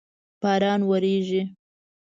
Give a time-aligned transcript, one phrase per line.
[0.41, 1.41] باران وریږی